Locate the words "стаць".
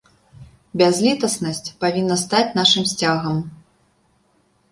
2.23-2.55